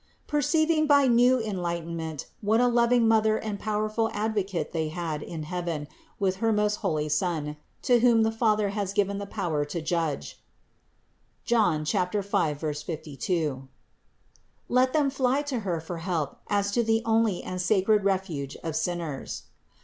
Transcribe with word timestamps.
Perceiving 0.25 0.87
by 0.87 1.05
new 1.07 1.39
enlightenment 1.39 2.25
what 2.41 2.59
a 2.59 2.67
lov 2.67 2.91
ing 2.91 3.07
Mother 3.07 3.37
and 3.37 3.59
powerful 3.59 4.09
Advocate 4.13 4.71
they 4.71 4.87
had 4.87 5.21
in 5.21 5.43
heaven 5.43 5.87
with 6.19 6.37
her 6.37 6.51
most 6.51 6.77
holy 6.77 7.07
Son, 7.07 7.55
to 7.83 7.99
whom 7.99 8.23
the 8.23 8.31
Father 8.31 8.69
has 8.69 8.93
given 8.93 9.19
the 9.19 9.27
power 9.27 9.63
to 9.65 9.79
judge 9.79 10.41
(John 11.45 11.85
5, 11.85 12.57
52), 12.83 13.67
let 14.69 14.91
them 14.93 15.11
fly 15.11 15.43
to 15.43 15.59
Her 15.59 15.79
for 15.79 15.99
help 15.99 16.39
as 16.47 16.71
to 16.71 16.81
the 16.81 17.03
only 17.05 17.43
and 17.43 17.61
sacred 17.61 18.03
refuge 18.03 18.57
of 18.63 18.75
sinners. 18.75 19.43